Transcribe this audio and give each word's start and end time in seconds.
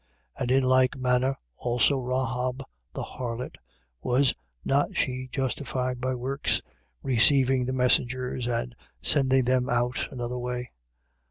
2:25. 0.37 0.41
And 0.41 0.51
in 0.51 0.63
like 0.63 0.97
manner 0.97 1.37
also 1.57 1.99
Rahab 1.99 2.63
the 2.93 3.03
harlot, 3.03 3.57
was 4.01 4.33
not 4.65 4.97
she 4.97 5.29
justified 5.31 6.01
by 6.01 6.15
works, 6.15 6.59
receiving 7.03 7.67
the 7.67 7.73
messengers 7.73 8.47
and 8.47 8.75
sending 9.03 9.45
them 9.45 9.69
out 9.69 10.07
another 10.11 10.39
way? 10.39 10.71